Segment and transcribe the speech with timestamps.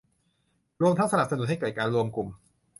[0.81, 2.27] รวมทั้งสนับสนุนให้เกิดการรวมกลุ่ม